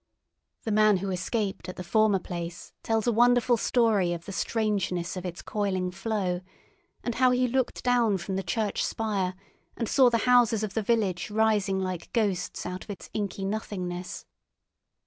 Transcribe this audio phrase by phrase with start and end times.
[0.63, 5.15] The man who escaped at the former place tells a wonderful story of the strangeness
[5.15, 6.41] of its coiling flow,
[7.03, 9.35] and how he looked down from the church spire
[9.77, 14.25] and saw the houses of the village rising like ghosts out of its inky nothingness.